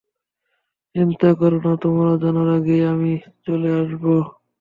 [0.95, 3.11] চিন্তা করো না, তোমরা জানার আগেই আমি
[3.45, 4.03] চলে আসব।